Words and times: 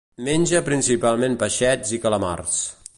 Menja 0.27 0.61
principalment 0.69 1.37
peixets 1.45 1.95
i 1.99 2.03
calamars. 2.07 2.61